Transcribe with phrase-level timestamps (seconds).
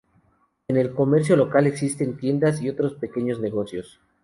[0.67, 4.01] En el comercio local existen tiendas y otros pequeños negocios.